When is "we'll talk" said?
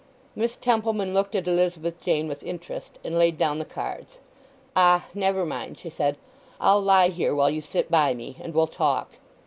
8.55-9.11